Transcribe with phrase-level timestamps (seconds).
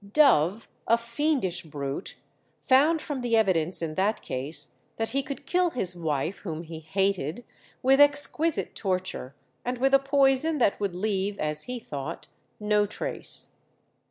[0.13, 2.15] Dove, a fiendish brute,
[2.63, 6.79] found from the evidence in that case that he could kill his wife, whom he
[6.79, 7.45] hated,
[7.83, 12.29] with exquisite torture, and with a poison that would leave, as he thought,
[12.59, 13.49] no trace.